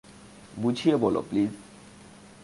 বুঝিয়ে 0.57 0.95
বলো, 0.95 1.21
প্লিজ। 1.29 1.49